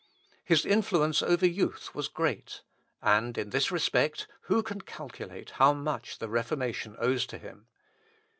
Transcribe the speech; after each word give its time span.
His 0.43 0.65
influence 0.65 1.21
over 1.21 1.45
youth 1.45 1.93
was 1.93 2.07
great; 2.07 2.63
and, 3.03 3.37
in 3.37 3.51
this 3.51 3.71
respect, 3.71 4.27
who 4.45 4.63
can 4.63 4.81
calculate 4.81 5.51
how 5.51 5.73
much 5.73 6.17
the 6.17 6.27
Reformation 6.27 6.95
owes 6.97 7.27
to 7.27 7.37
him? 7.37 7.67